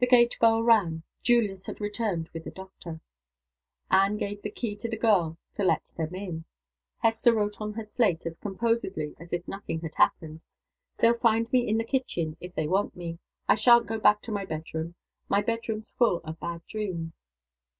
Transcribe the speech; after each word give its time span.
The 0.00 0.08
gate 0.08 0.36
bell 0.40 0.60
rang. 0.60 1.04
Julius 1.22 1.66
had 1.66 1.80
returned 1.80 2.28
with 2.30 2.42
the 2.42 2.50
doctor. 2.50 3.00
Anne 3.88 4.16
gave 4.16 4.42
the 4.42 4.50
key 4.50 4.74
to 4.74 4.88
the 4.88 4.98
girl 4.98 5.38
to 5.54 5.62
let 5.62 5.84
them 5.96 6.16
in. 6.16 6.46
Hester 6.98 7.32
wrote 7.32 7.60
on 7.60 7.74
her 7.74 7.86
slate, 7.86 8.26
as 8.26 8.38
composedly 8.38 9.14
as 9.20 9.32
if 9.32 9.46
nothing 9.46 9.82
had 9.82 9.94
happened: 9.94 10.40
"They'll 10.98 11.14
find 11.14 11.46
me 11.52 11.60
in 11.68 11.78
the 11.78 11.84
kitchen, 11.84 12.38
if 12.40 12.56
they 12.56 12.66
want 12.66 12.96
me. 12.96 13.20
I 13.48 13.54
sha'n't 13.54 13.86
go 13.86 14.00
back 14.00 14.20
to 14.22 14.32
my 14.32 14.44
bedroom. 14.44 14.96
My 15.28 15.42
bedroom's 15.42 15.92
full 15.92 16.20
of 16.24 16.40
bad 16.40 16.66
dreams." 16.66 17.30